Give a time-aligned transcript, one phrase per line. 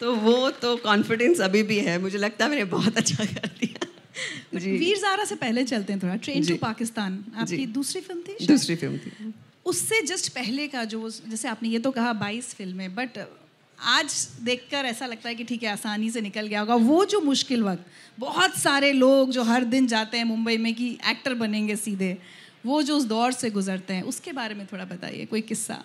[0.00, 4.58] तो वो तो कॉन्फिडेंस अभी भी है। मुझे लगता है मैंने बहुत अच्छा कर दिया।
[4.58, 8.46] जी। वीर ज़ारा से पहले चलते हैं थोड़ा। ट्रेन टू पाकिस्तान आपकी दूसरी फ़िल्म थी
[8.46, 9.32] दूसरी फ़िल्म थी।
[9.66, 13.18] उससे जस्ट पहले का जो जैसे आपने ये तो कहा बाईस फ़िल्में बट
[13.78, 17.20] आज देखकर ऐसा लगता है कि ठीक है आसानी से निकल गया होगा। वो जो
[17.22, 17.86] मुश्किल वक्त
[18.18, 22.16] बहुत सारे लोग जो हर दिन जाते हैं मुंबई में कि एक्टर बनेंगे सीधे
[22.66, 25.82] वो जो उस दौर से गुजरते हैं उसके बारे में थोड़ा बताइए कोई किस्सा?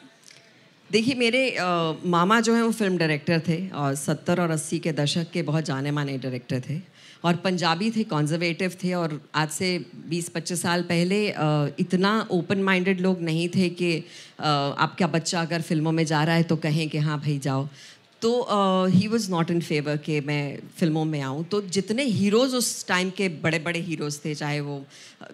[0.92, 4.92] देखिए मेरे आ, मामा जो हैं वो फ़िल्म डायरेक्टर थे और सत्तर और अस्सी के
[5.00, 6.80] दशक के बहुत जाने माने डायरेक्टर थे
[7.24, 9.70] और पंजाबी थे कॉन्जर्वेटिव थे और आज से
[10.10, 11.20] 20-25 साल पहले
[11.80, 13.92] इतना ओपन माइंडेड लोग नहीं थे कि
[14.42, 17.68] आपका बच्चा अगर फ़िल्मों में जा रहा है तो कहें कि हाँ भाई जाओ।
[18.22, 18.32] तो
[18.92, 23.10] he was not in favour कि मैं फ़िल्मों में आऊँ। तो जितने हीरोज़ उस टाइम
[23.10, 24.84] के बड़े बड़े हीरोज़ थे, चाहे वो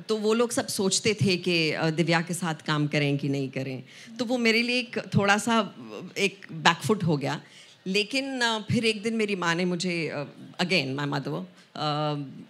[0.10, 1.56] तो वो लोग सब सोचते थे कि
[1.98, 3.84] दिव्या के साथ काम करें कि नहीं करें।
[4.20, 5.60] तो वो मेरे लिए एक थोड़ा सा
[6.18, 7.42] एक बैकफुट हो गया।
[7.88, 10.08] लेकिन फिर एक दिन मेरी माँ ने मुझे
[10.60, 11.46] अगेन माई मदर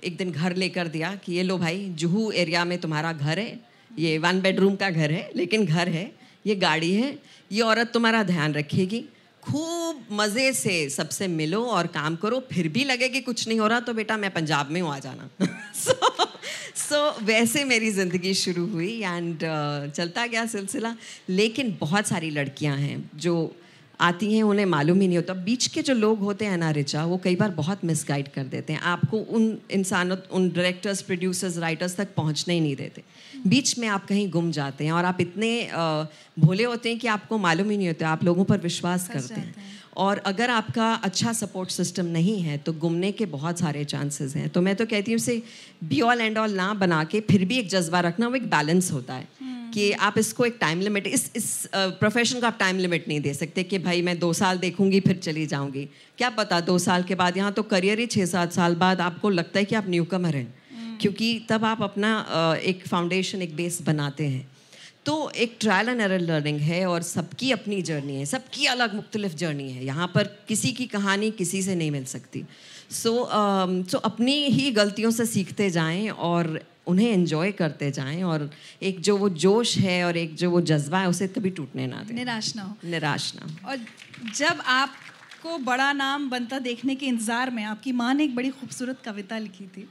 [0.04, 3.60] एक दिन घर लेकर दिया कि, ये लो भाई, जुहू एरिया में तुम्हारा घर है।
[3.92, 6.12] ये वन बेडरूम का घर है, लेकिन घर है,
[6.46, 7.18] ये गाड़ी है,
[7.52, 9.04] ये औरत तुम्हारा ध्यान रखेगी।
[9.52, 13.68] खूब मज़े से सबसे मिलो और काम करो फिर भी लगे कि कुछ नहीं हो
[13.68, 15.30] रहा तो बेटा मैं पंजाब में हूँ आ जाना।
[15.76, 16.26] सो
[16.76, 20.96] सो वैसे मेरी ज़िंदगी शुरू हुई एंड uh, चलता गया सिलसिला
[21.30, 23.56] लेकिन बहुत सारी लड़कियाँ हैं जो
[24.00, 27.04] आती हैं उन्हें मालूम ही नहीं होता। बीच के जो लोग होते हैं ना रिचा
[27.06, 31.96] वो कई बार बहुत मिसगाइड कर देते हैं। आपको उन इंसानों उन डायरेक्टर्स प्रोड्यूसर्स राइटर्स
[31.96, 33.04] तक पहुँचने ही नहीं देते।
[33.48, 35.52] बीच में आप कहीं गुम जाते हैं और आप इतने
[36.40, 39.74] भोले होते हैं कि आपको मालूम ही नहीं होता आप लोगों पर विश्वास करते हैं।
[39.98, 44.50] और अगर आपका अच्छा सपोर्ट सिस्टम नहीं है तो गुमने के बहुत सारे चांसेस हैं।
[44.50, 45.42] तो मैं तो कहती हूँ उसे
[45.84, 48.92] बी ऑल एंड ऑल ना बना के फिर भी एक जज्बा रखना वो एक बैलेंस
[48.92, 49.45] होता है।
[49.76, 53.34] कि आप इसको एक टाइम लिमिट इस इस प्रोफेशन को आप टाइम लिमिट नहीं दे
[53.34, 55.84] सकते कि भाई मैं दो साल देखूँगी फिर चली जाऊँगी।
[56.18, 59.30] क्या पता दो साल के बाद यहाँ तो करियर ही छः सात साल बाद आपको
[59.32, 62.12] लगता है कि आप न्यू कमर हैं क्योंकि तब आप अपना
[62.64, 64.46] एक फाउंडेशन एक बेस बनाते हैं।
[65.06, 69.36] तो एक ट्रायल एंड एरर लर्निंग है और सबकी अपनी जर्नी है सबकी अलग मुख्तलिफ़
[69.36, 72.44] जर्नी है। यहाँ पर किसी की कहानी किसी से नहीं मिल सकती।
[72.92, 73.12] सो
[73.92, 78.50] सो अपनी ही गलतियों से सीखते जाएँ और उन्हें एंजॉय करते जाएँ और
[78.82, 82.04] एक जो वो जोश है और एक जो वो जज्बा है उसे कभी टूटने ना
[82.04, 83.78] दें। निराश ना हो। निराश ना हो। और
[84.36, 89.02] जब आपको बड़ा नाम बनता देखने के इंतज़ार में आपकी माँ ने एक बड़ी खूबसूरत
[89.06, 89.88] कविता लिखी थी।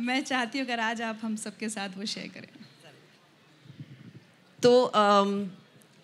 [0.00, 2.48] मैं चाहती हूँ अगर आज आप हम सबके साथ वो शेयर करें।
[4.62, 4.92] तो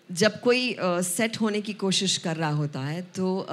[0.09, 3.45] जब कोई सेट होने की कोशिश कर रहा होता है तो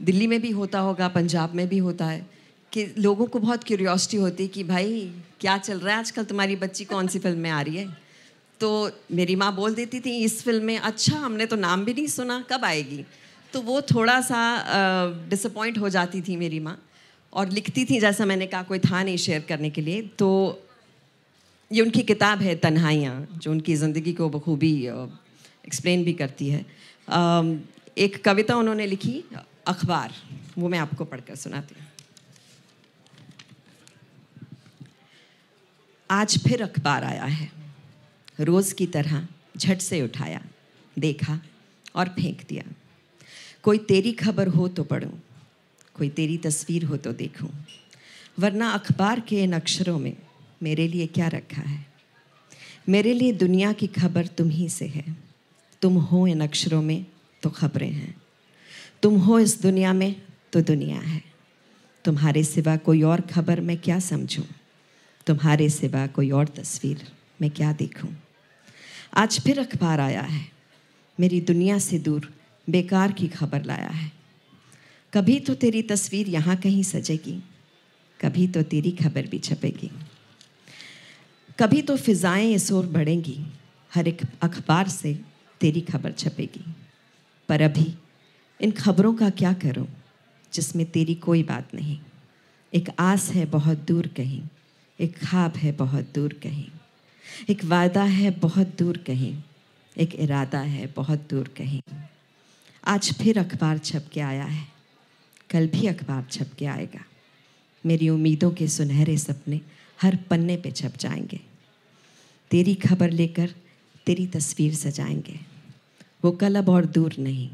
[0.00, 2.26] दिल्ली में भी होता होगा पंजाब में भी होता है।
[2.72, 6.24] कि लोगों को बहुत क्यूरियोसिटी होती है कि भाई, क्या चल रहा है आजकल?
[6.24, 7.96] तुम्हारी बच्ची कौन सी फ़िल्म में आ रही है?
[8.60, 12.06] तो मेरी माँ बोल देती थी, इस फ़िल्म में अच्छा हमने तो नाम भी नहीं
[12.08, 13.04] सुना, कब आएगी?
[13.52, 14.40] तो वो थोड़ा सा
[15.30, 16.78] डिसअपॉइंट हो जाती थी मेरी माँ
[17.32, 20.28] और लिखती थी, जैसा मैंने कहा, कोई था नहीं शेयर करने के लिए। तो
[21.70, 26.64] ये उनकी किताब है, तन्हाइयाँ, जो उनकी ज़िंदगी को बखूबी एक्सप्लेन भी करती है।
[27.98, 29.22] एक कविता उन्होंने लिखी,
[29.66, 30.12] अखबार,
[30.58, 31.86] वो मैं आपको पढ़कर सुनाती हूँ।
[36.10, 37.50] आज फिर अखबार आया है।
[38.40, 39.26] रोज़ की तरह
[39.56, 40.40] झट से उठाया,
[40.98, 41.40] देखा
[41.94, 42.62] और फेंक दिया।
[43.62, 45.10] कोई तेरी खबर हो तो पढ़ूं,
[45.94, 47.50] कोई तेरी तस्वीर हो तो देखूँ।
[48.38, 50.16] वरना अखबार के इन अक्षरों में
[50.62, 51.86] मेरे लिए क्या रखा है?
[52.88, 55.16] मेरे लिए दुनिया की खबर तुम ही से है।
[55.82, 57.06] तुम हो इन अक्षरों में
[57.42, 58.14] तो खबरें हैं।
[59.02, 60.14] तुम हो इस दुनिया में
[60.52, 61.22] तो दुनिया है।
[62.04, 64.44] तुम्हारे सिवा कोई और खबर मैं क्या समझूं?
[65.28, 67.02] तुम्हारे सिवा कोई और तस्वीर
[67.42, 68.10] मैं क्या देखूँ?
[69.14, 70.40] आज फिर अखबार आया है।
[71.18, 72.32] मेरी दुनिया से दूर
[72.68, 74.10] बेकार की खबर लाया है।
[75.12, 77.38] कभी तो तेरी तस्वीर यहाँ कहीं सजेगी,
[78.20, 79.90] कभी तो तेरी खबर भी छपेगी।
[81.58, 83.38] कभी तो फिजाएँ इस ओर बढ़ेंगी,
[83.94, 85.18] हर एक अखबार से
[85.60, 86.64] तेरी खबर छपेगी।
[87.48, 87.94] पर अभी
[88.60, 89.88] इन खबरों का क्या करूँ,
[90.52, 91.98] जिसमें तेरी कोई बात नहीं?
[92.74, 94.42] एक आस है बहुत दूर कहीं
[95.00, 96.66] एक ख्वाब है बहुत दूर कहीं।
[97.48, 99.42] एक वादा है बहुत दूर कहीं।
[99.98, 101.82] एक इरादा है बहुत दूर कहीं।
[102.84, 104.68] आज फिर अखबार छप के आया है।
[105.50, 107.04] कल भी अखबार छप के आएगा।
[107.86, 109.60] मेरी उम्मीदों के सुनहरे सपने
[110.02, 111.40] हर पन्ने पे छप जाएँगे।
[112.50, 113.54] तेरी खबर लेकर
[114.06, 115.40] तेरी तस्वीर सजाएँगे।
[116.24, 117.50] वो कल अब और दूर नहीं।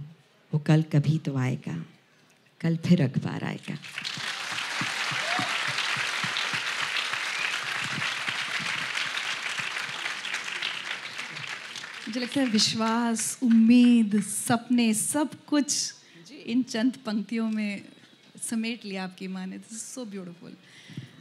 [0.55, 1.85] वो कल कभी तो आएगा।
[2.61, 3.79] कल फिर अखबार आएगा।
[12.15, 15.95] मुझे लगता है विश्वास उम्मीद सपने सब कुछ
[16.47, 17.83] इन चंद पंक्तियों में
[18.41, 20.53] समेट लिया आपकी माँ ने। This so beautiful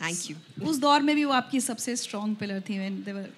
[0.01, 3.29] thank you उस दौर में भी वो आपकी सबसे स्ट्रॉन्ग पिलर थी व्हेन दे वर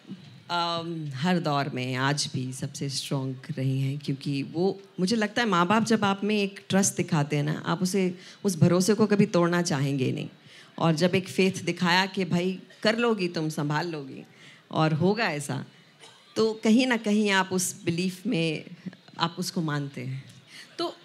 [0.52, 5.48] um, हर दौर में आज भी सबसे स्ट्रॉन्ग रही हैं क्योंकि वो मुझे लगता है
[5.48, 8.04] माँ बाप जब आप में एक ट्रस्ट दिखाते हैं ना आप उसे
[8.44, 10.30] उस भरोसे को कभी तोड़ना चाहेंगे नहीं।
[10.80, 14.24] और जब एक फेथ दिखाया कि भाई कर लोगी तुम संभाल लोगी
[14.72, 15.64] और होगा ऐसा
[16.36, 18.64] तो कहीं ना कहीं आप उस बिलीफ में
[19.20, 20.24] आप उसको मानते हैं।
[20.78, 20.96] तो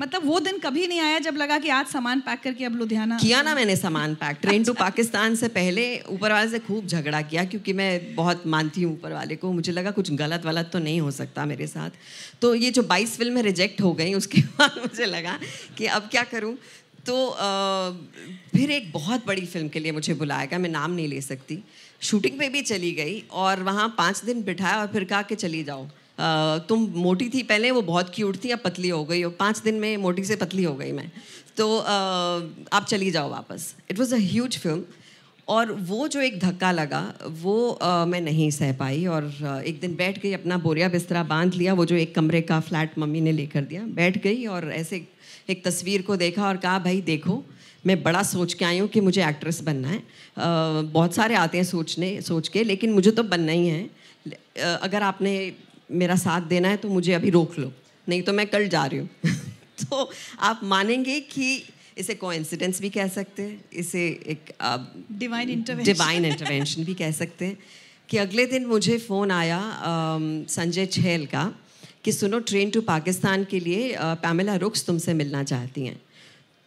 [0.00, 3.18] मतलब वो दिन कभी नहीं आया जब लगा कि आज सामान पैक करके अब लुधियाना
[3.18, 7.22] किया ना मैंने सामान पैक ट्रेन टू पाकिस्तान से पहले ऊपर वाले से खूब झगड़ा
[7.22, 10.78] किया क्योंकि मैं बहुत मानती हूँ ऊपर वाले को। मुझे लगा कुछ गलत वलत तो
[10.78, 11.90] नहीं हो सकता मेरे साथ।
[12.40, 15.38] तो ये जो 22 फ़िल्में रिजेक्ट हो गई उसके बाद मुझे लगा
[15.78, 16.56] कि अब क्या करूँ।
[17.06, 17.90] तो आ,
[18.56, 21.62] फिर एक बहुत बड़ी फ़िल्म के लिए मुझे बुलाया गया मैं नाम नहीं ले सकती।
[22.00, 25.62] शूटिंग पे भी चली गई और वहाँ पाँच दिन बिठाया और फिर कहा कि चली
[25.64, 25.86] जाओ।
[26.68, 29.74] तुम मोटी थी पहले वो बहुत क्यूट थी अब पतली हो गई और पाँच दिन
[29.74, 31.10] में मोटी से पतली हो गई मैं।
[31.56, 34.84] तो आप चली जाओ वापस। It was a huge film
[35.48, 37.02] और वो जो एक धक्का लगा
[37.40, 41.54] वो आ, मैं नहीं सह पाई और एक दिन बैठ गई अपना बोरिया बिस्तरा बाँध
[41.54, 45.06] लिया वो जो एक कमरे का फ्लैट मम्मी ने लेकर दिया। बैठ गई और ऐसे
[45.50, 47.42] एक तस्वीर को देखा और कहा भाई देखो
[47.84, 51.58] मैं बड़ा सोच के आई हूँ कि मुझे एक्ट्रेस बनना है। आ, बहुत सारे आते
[51.58, 53.88] हैं सोचने सोच के लेकिन मुझे तो बनना ही है।
[54.58, 55.32] अगर आपने
[55.90, 57.72] मेरा साथ देना है तो मुझे अभी रोक लो
[58.06, 59.08] नहीं तो मैं कल जा रही हूँ।
[59.80, 61.62] तो आप मानेंगे कि
[61.98, 64.52] इसे कोइंसिडेंस भी कह सकते हैं इसे एक
[65.18, 67.58] डिवाइन इंटरवेंशन डिवाइन इंटरवेंशन भी कह सकते हैं
[68.08, 69.60] कि अगले दिन मुझे फ़ोन आया
[70.50, 71.44] संजय छेल का
[72.04, 76.00] कि सुनो ट्रेन टू पाकिस्तान के लिए पैमेला रुक्स तुमसे मिलना चाहती हैं।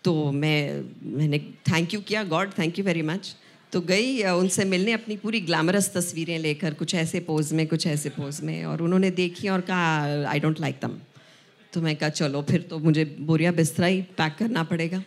[0.03, 3.35] तो मैं, मैंने थैंक यू किया god thank you very much
[3.73, 8.09] तो गई उनसे मिलने अपनी पूरी ग्लैमरस तस्वीरें लेकर, कुछ ऐसे पोज में, कुछ ऐसे
[8.09, 10.97] पोज में, और उन्होंने देखी और कहा आई डोंट लाइक दम
[11.73, 15.03] तो मैं कहा, चलो, फिर तो मुझे बोरिया बिस्तरा ही पैक करना पड़ेगा.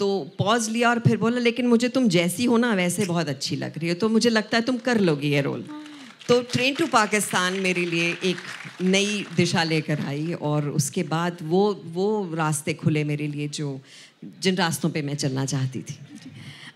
[0.00, 0.06] तो
[0.38, 3.78] पॉज लिया और फिर बोला, लेकिन मुझे तुम जैसी हो ना, वैसे बहुत अच्छी लग
[3.78, 5.64] रही हो तो मुझे लगता है तुम कर लोगी ये रोल
[6.28, 8.36] तो ट्रेन टू पाकिस्तान मेरे लिए एक
[8.82, 13.80] नई दिशा लेकर आई, और उसके बाद वो वो रास्ते खुले मेरे लिए जो
[14.22, 15.98] जिन रास्तों पे मैं चलना चाहती थी।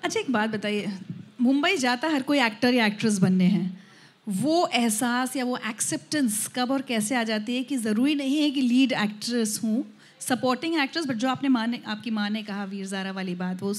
[0.04, 0.92] अच्छा एक बात बताइए।
[1.40, 3.84] मुंबई जाता हर कोई एक्टर या एक्ट्रेस बनने हैं।
[4.26, 8.50] वो एहसास या वो एक्सेप्टेंस कब और कैसे आ जाती है कि ज़रूरी नहीं है
[8.50, 9.84] कि लीड एक्ट्रेस हूँ
[10.20, 13.62] सपोर्टिंग एक्ट्रेस बट जो आपने माँ ने आपकी माँ ने कहा, वीर ज़ारा वाली बात,
[13.62, 13.74] वो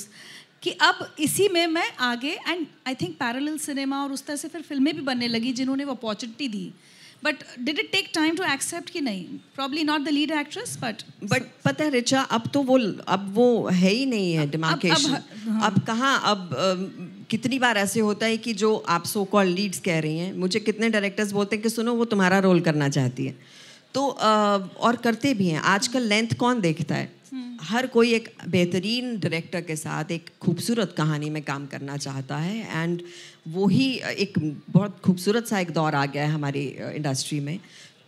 [0.63, 4.47] कि अब इसी में मैं आगे and I think parallel cinema और उस तरह से
[4.47, 6.71] फिर फ़िल्में भी बनने लगी जिन्होंने वो opportunity the.
[7.23, 9.23] But did it take time to accept कि नहीं?
[9.55, 13.67] Probably not the lead actress but but पता है रिचा अब तो वो अब वो
[13.67, 17.99] है ही नहीं है डिमार्केशन अब, अब, हाँ। अब कहाँ अब आ, कितनी बार ऐसे
[17.99, 21.55] होता है कि जो आप सो कॉल लीड्स कह रही हैं मुझे कितने डायरेक्टर्स बोलते
[21.55, 23.35] हैं कि सुनो वो तुम्हारा रोल करना चाहती है।
[23.93, 27.11] तो आ, और करते भी हैं। आजकल लेंथ कौन देखता है?
[27.61, 32.83] हर कोई एक बेहतरीन डायरेक्टर के साथ एक खूबसूरत कहानी में काम करना चाहता है
[32.83, 33.01] एंड
[33.47, 34.33] वही एक
[34.69, 36.65] बहुत खूबसूरत सा एक दौर आ गया है हमारी
[36.95, 37.59] इंडस्ट्री में।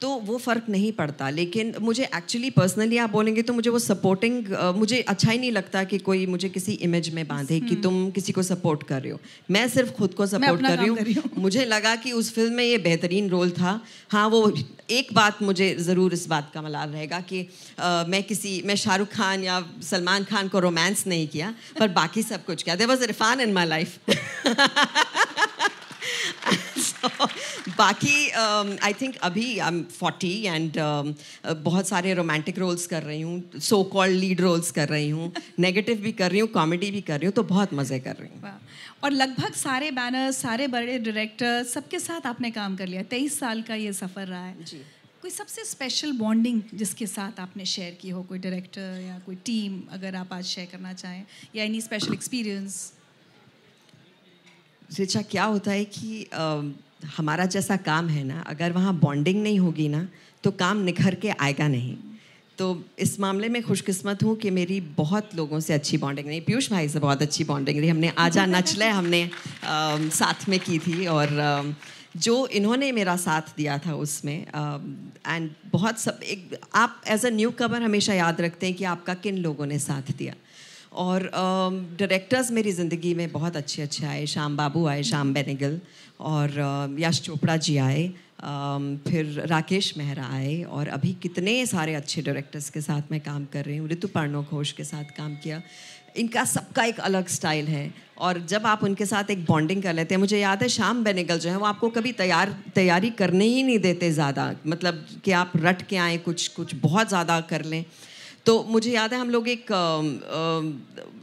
[0.01, 4.45] तो वो फ़र्क नहीं पड़ता। लेकिन मुझे एक्चुअली पर्सनली आप बोलेंगे तो मुझे वो सपोर्टिंग
[4.45, 7.81] uh, मुझे अच्छा ही नहीं लगता कि कोई मुझे किसी इमेज में बांधे कि हम्म।
[7.81, 9.19] तुम किसी को सपोर्ट कर रहे हो।
[9.51, 12.77] मैं सिर्फ़ खुद को सपोर्ट कर रही हूँ। मुझे लगा कि उस फ़िल्म में ये
[12.77, 13.79] बेहतरीन रोल था।
[14.09, 14.53] हाँ वो
[14.89, 19.07] एक बात मुझे ज़रूर इस बात का मलाल रहेगा कि uh, मैं किसी मैं शाहरुख
[19.07, 23.03] खान या सलमान खान को रोमांस नहीं किया पर बाकी सब कुछ किया। There was
[23.03, 23.97] Irrfan in my life
[27.77, 30.79] बाकी आई um, थिंक अभी आई एम फोर्टी एंड
[31.63, 36.01] बहुत सारे रोमांटिक रोल्स कर रही हूँ सो कॉल्ड लीड रोल्स कर रही हूँ नेगेटिव
[36.01, 38.53] भी कर रही हूँ कॉमेडी भी कर रही हूँ तो बहुत मज़े कर रही हूँ।
[39.03, 43.61] और लगभग सारे बैनर्स सारे बड़े डायरेक्टर सबके साथ आपने काम कर लिया तेईस साल
[43.61, 44.81] का ये सफ़र रहा है। जी।
[45.21, 49.81] कोई सबसे स्पेशल बॉन्डिंग जिसके साथ आपने शेयर की हो कोई डायरेक्टर या कोई टीम
[49.91, 51.25] अगर आप आज शेयर करना चाहें
[51.55, 52.93] या एनी स्पेशल एक्सपीरियंस
[54.89, 56.63] रिचा क्या होता है कि uh,
[57.17, 60.07] हमारा जैसा काम है ना अगर वहाँ बॉन्डिंग नहीं होगी ना
[60.43, 61.95] तो काम निखर के आएगा नहीं।
[62.57, 62.65] तो
[62.99, 66.89] इस मामले में खुशकिस्मत हूँ कि मेरी बहुत लोगों से अच्छी बॉन्डिंग रही। पीयूष भाई
[66.89, 71.27] से बहुत अच्छी बॉन्डिंग रही। हमने आजा नचले हमने uh, साथ में की थी और
[71.27, 71.73] uh,
[72.17, 74.37] जो इन्होंने मेरा साथ दिया था उसमें
[75.27, 79.13] एंड बहुत सब एक आप एज अ न्यू कवर हमेशा याद रखते हैं कि आपका
[79.13, 80.33] किन लोगों ने साथ दिया।
[80.91, 81.29] और
[81.99, 85.79] डायरेक्टर्स um, मेरी ज़िंदगी में बहुत अच्छे अच्छे आए। श्याम बाबू आए श्याम बेनेगल
[86.21, 91.93] और uh, यश चोपड़ा जी आए um, फिर राकेश मेहरा आए और अभी कितने सारे
[91.95, 95.35] अच्छे डायरेक्टर्स के साथ मैं काम कर रही हूँ। ऋतु पर्णो घोष के साथ काम
[95.35, 95.61] किया।
[96.17, 100.15] इनका सबका एक अलग स्टाइल है और जब आप उनके साथ एक बॉन्डिंग कर लेते
[100.15, 103.61] हैं मुझे याद है शाम बेनेगल जो है वो आपको कभी तैयार तैयारी करने ही
[103.63, 107.83] नहीं देते ज़्यादा। मतलब कि आप रट के आए कुछ कुछ बहुत ज़्यादा कर लें।
[108.45, 109.71] तो मुझे याद है, हम लोग एक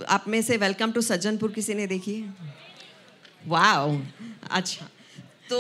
[0.09, 2.35] आप में से वेलकम टू सज्जनपुर किसी ने देखी है?
[3.47, 3.97] वाह
[4.51, 4.87] अच्छा।
[5.51, 5.59] तो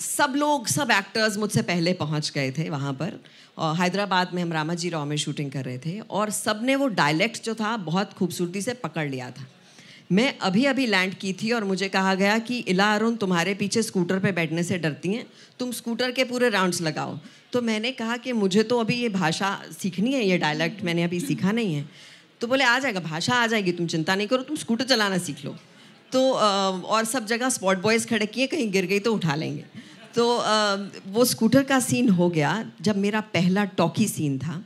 [0.00, 3.18] सब लोग, सब एक्टर्स मुझसे पहले पहुँच गए थे वहाँ पर,
[3.58, 7.44] और हैदराबाद में हम रामाजी राव में शूटिंग कर रहे थे, और सबने वो डायलेक्ट
[7.44, 9.46] जो था बहुत खूबसूरती से पकड़ लिया था।
[10.12, 13.82] मैं अभी अभी लैंड की थी और मुझे कहा गया कि, इला अरुण, तुम्हारे पीछे
[13.82, 15.26] स्कूटर पे बैठने से डरती हैं।
[15.58, 17.18] तुम स्कूटर के पूरे राउंड्स लगाओ।
[17.52, 21.20] तो मैंने कहा कि, मुझे तो अभी ये भाषा सीखनी है, ये डायलैक्ट मैंने अभी
[21.20, 21.88] सीखा नहीं है।
[22.40, 25.44] तो बोले, आ जाएगा, भाषा आ जाएगी, तुम चिंता नहीं करो, तुम स्कूटर चलाना सीख
[25.44, 25.56] लो।
[26.12, 29.64] तो और सब जगह स्पॉट बॉयज़ खड़े किए, कहीं गिर गई तो उठा लेंगे।
[30.14, 30.26] तो
[31.06, 34.64] वो स्कूटर का सीन हो गया जब मेरा पहला टॉकी सीन था।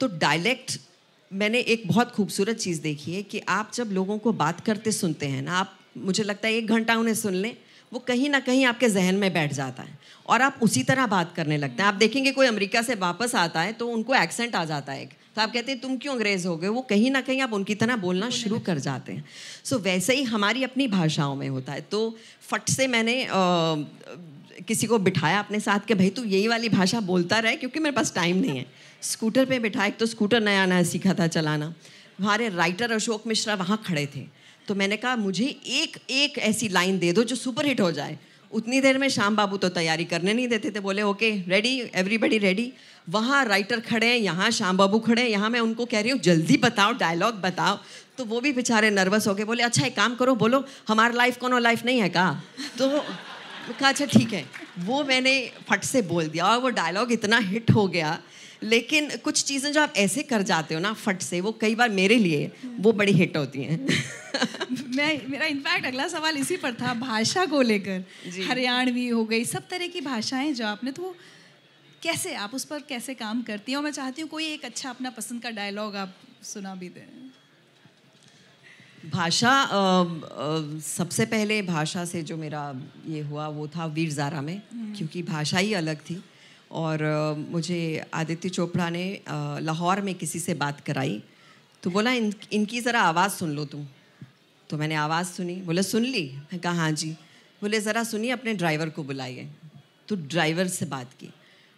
[0.00, 0.78] तो डायलेक्ट
[1.32, 5.26] मैंने एक बहुत खूबसूरत चीज़ देखी है कि आप जब लोगों को बात करते सुनते
[5.26, 7.56] हैं ना आप मुझे लगता है एक घंटा उन्हें सुन लें
[7.92, 11.32] वो कहीं ना कहीं आपके जहन में बैठ जाता है और आप उसी तरह बात
[11.36, 14.64] करने लगते हैं। आप देखेंगे कोई अमेरिका से वापस आता है तो उनको एक्सेंट आ
[14.64, 16.68] जाता है एक। तो आप कहते हैं तुम क्यों अंग्रेज़ हो गए?
[16.68, 19.24] वो कहीं ना कहीं आप उनकी तरह बोलना शुरू कर जाते हैं।
[19.64, 23.30] सो so, वैसे ही हमारी अपनी भाषाओं में होता है। तो फट से मैंने आ,
[24.68, 27.96] किसी को बिठाया अपने साथ के भाई तू यही वाली भाषा बोलता रहे क्योंकि मेरे
[27.96, 28.66] पास टाइम नहीं है।
[29.02, 31.72] स्कूटर पे बैठा, एक तो स्कूटर नया नया सीखा था चलाना।
[32.18, 34.26] हमारे राइटर अशोक मिश्रा वहाँ खड़े थे।
[34.68, 38.18] तो मैंने कहा, मुझे एक एक ऐसी लाइन दे दो जो सुपर हिट हो जाए।
[38.52, 42.38] उतनी देर में श्याम बाबू तो तैयारी करने नहीं देते थे। बोले, ओके रेडी एवरीबडी
[42.38, 42.72] रेडी
[43.08, 46.20] वहाँ राइटर खड़े हैं, यहाँ श्याम बाबू खड़े हैं, यहाँ मैं उनको कह रही हूँ,
[46.20, 47.78] जल्दी बताओ डायलॉग बताओ।
[48.18, 51.36] तो वो भी बेचारे नर्वस हो गए। बोले अच्छा एक काम करो, बोलो, हमारा लाइफ
[51.38, 52.40] कोनो लाइफ नहीं है कहा
[52.78, 52.88] तो
[53.68, 54.44] कहा अच्छा ठीक है।
[54.84, 55.34] वो मैंने
[55.68, 58.18] फट से बोल दिया और वो डायलॉग इतना हिट हो गया।
[58.62, 61.88] लेकिन कुछ चीज़ें जो आप ऐसे कर जाते हो ना फट से वो कई बार
[61.90, 62.50] मेरे लिए
[62.80, 63.78] वो बड़ी हिट होती हैं।
[64.96, 68.04] मैं मेरा इनफैक्ट अगला सवाल इसी पर था भाषा को लेकर।
[68.48, 71.14] हरियाणवी हो गई सब तरह की भाषाएँ जो आपने तो
[72.02, 73.76] कैसे आप उस पर कैसे काम करती हैं?
[73.78, 77.29] और मैं चाहती हूँ कोई एक अच्छा अपना पसंद का डायलॉग आप सुना भी दें।
[79.02, 79.52] भाषा
[80.84, 82.62] सबसे पहले भाषा से जो मेरा
[83.08, 86.22] ये हुआ वो था वीर ज़ारा में हम्म। क्योंकि भाषा ही अलग थी।
[86.70, 87.02] और
[87.50, 89.04] मुझे आदित्य चोपड़ा ने
[89.62, 91.22] लाहौर में किसी से बात कराई
[91.82, 93.86] तो बोला इन इनकी ज़रा आवाज़ सुन लो तुम।
[94.70, 96.24] तो मैंने आवाज़ सुनी बोले सुन ली?
[96.52, 97.10] मैं कहा हाँ जी।
[97.62, 99.48] बोले ज़रा सुनिए अपने ड्राइवर को बुलाइए।
[100.08, 101.30] तो ड्राइवर से बात की।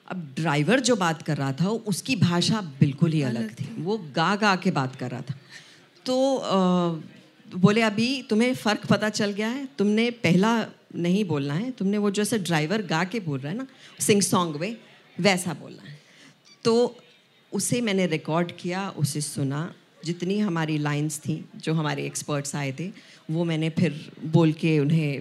[0.08, 4.34] अब ड्राइवर जो बात कर रहा था उसकी भाषा बिल्कुल ही अलग थी। वो गा
[4.36, 5.34] गा के बात कर रहा था।
[6.06, 6.16] तो
[7.54, 10.66] बोले, अभी तुम्हें फ़र्क पता चल गया है, तुमने पहला
[10.96, 13.66] नहीं बोलना है, तुमने वो जैसे ड्राइवर गा के बोल रहा है ना,
[14.00, 14.76] सिंग सॉन्ग वे,
[15.20, 15.98] वैसा बोलना है।
[16.64, 16.96] तो
[17.52, 22.90] उसे मैंने रिकॉर्ड किया, उसे सुना, जितनी हमारी लाइंस थी, जो हमारे एक्सपर्ट्स आए थे,
[23.30, 25.18] वो मैंने फिर बोल के उन्हें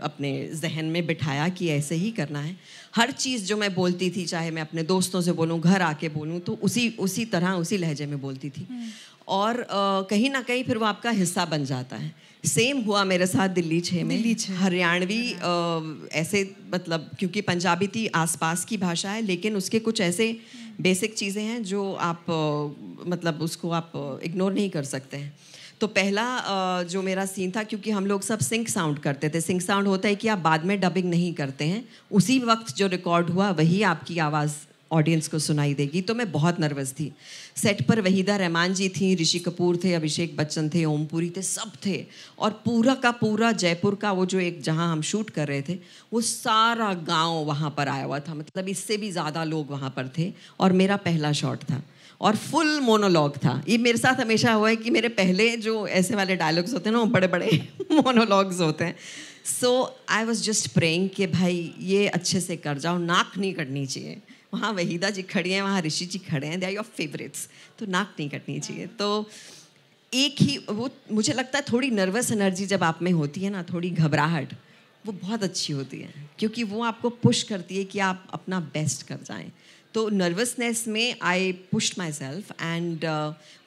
[0.00, 2.56] अपने जहन में बिठाया कि ऐसे ही करना है।
[2.96, 6.40] हर चीज़ जो मैं बोलती थी, चाहे मैं अपने दोस्तों से बोलूँ, घर आके बोलूँ
[6.40, 8.88] तो उसी उसी तरह, उसी लहजे में बोलती थी। हम्म।
[9.28, 9.66] और
[10.10, 12.14] कहीं ना कहीं फिर वो आपका हिस्सा बन जाता है।
[12.44, 15.20] सेम हुआ मेरे साथ दिल्ली छः में। दिल्ली छः हरियाणवी
[16.12, 16.42] ऐसे
[16.74, 20.36] मतलब क्योंकि पंजाबी थी आसपास की भाषा है लेकिन उसके कुछ ऐसे
[20.80, 22.24] बेसिक चीज़ें हैं जो आप
[23.06, 23.92] मतलब उसको आप
[24.24, 25.32] इग्नोर नहीं कर सकते हैं।
[25.80, 26.24] तो पहला
[26.82, 30.08] जो मेरा सीन था क्योंकि हम लोग सब सिंक साउंड करते थे। सिंक साउंड होता
[30.08, 33.82] है कि आप बाद में डबिंग नहीं करते हैं। उसी वक्त जो रिकॉर्ड हुआ वही
[33.84, 34.52] आपकी आवाज़
[34.92, 37.10] ऑडियंस को सुनाई देगी तो मैं बहुत नर्वस थी।
[37.56, 41.72] सेट पर वहीदा रहमान जी थी, ऋषि कपूर थे, अभिषेक बच्चन थे ओमपुरी थे, सब
[41.86, 42.04] थे।
[42.38, 45.78] और पूरा का पूरा जयपुर का वो जो एक जहाँ हम शूट कर रहे थे,
[46.12, 50.12] वो सारा गाँव वहाँ पर आया हुआ था। मतलब इससे भी ज़्यादा लोग वहाँ पर
[50.18, 51.82] थे और मेरा पहला शॉट था।
[52.20, 56.14] और फुल मोनोलॉग था। ये मेरे साथ हमेशा हुआ है कि मेरे पहले जो ऐसे
[56.14, 58.94] वाले डायलॉग्स होते हैं ना, वो बड़े बड़े मोनोलॉग्स होते हैं।
[59.50, 59.70] So
[60.08, 64.20] I was just praying कि भाई ये अच्छे से कर जाओ, नाक नहीं करनी चाहिए।
[64.54, 67.86] वहाँ वहीदा जी खड़ी हैं, वहाँ ऋषि जी खड़े हैं दे आर योर फेवरेट्स तो
[67.86, 69.30] नाक नहीं कटनी चाहिए। तो
[70.14, 73.62] एक ही, वो मुझे लगता है थोड़ी नर्वस एनर्जी जब आप में होती है ना,
[73.62, 74.54] थोड़ी घबराहट,
[75.06, 79.06] वो बहुत अच्छी होती है। क्योंकि वो आपको पुश करती है कि आप अपना बेस्ट
[79.06, 79.52] कर जाएँ।
[79.94, 83.04] तो नर्वसनेस में I push myself and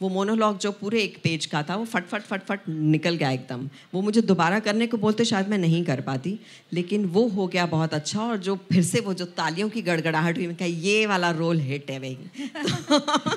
[0.01, 3.29] वो मोनोलॉग जो पूरे एक पेज का था वो फट फट फट फट निकल गया
[3.31, 6.37] एकदम। वो मुझे दोबारा करने को बोलते शायद मैं नहीं कर पाती
[6.73, 10.37] लेकिन वो हो गया बहुत अच्छा और जो फिर से वो जो तालियों की गड़गड़ाहट
[10.37, 12.17] हुई मैं कहा ये वाला रोल हिट है भाई।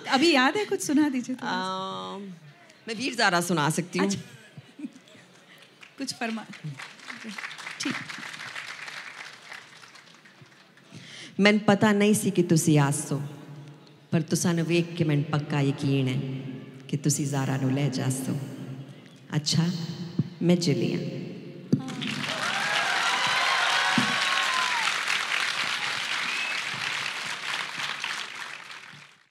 [0.15, 1.37] अभी याद है कुछ सुना दीजिए
[2.89, 4.21] मैं वीर ज़ारा सुना सकती हूँ। अच्छा।
[5.99, 6.45] कुछ फरमा
[7.81, 7.93] ठीक।
[11.41, 13.17] मैंने पता नहीं सी कि तुसी आसो
[14.13, 16.19] पर तुसानू वेख के मैं पक्का यकीन है
[16.91, 18.35] कि तुसी ज़ारा नु ले जासो
[19.39, 19.71] अच्छा
[20.43, 21.18] मैं चली हाँ